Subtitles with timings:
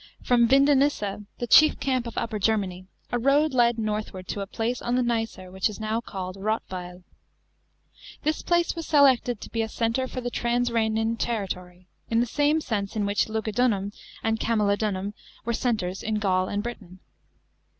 [0.23, 4.47] From Vin donissa, the chief camp of Upper Germany, a road led northward to a
[4.47, 7.03] place on the Nicer which is now called Rottweil.
[8.23, 12.25] This place was selected to be a centre for the trans Khenane territory, in the
[12.25, 13.93] same sense in which Lugudunum
[14.23, 15.13] and Camalodunum
[15.45, 16.97] were centres in Gaul and Britain.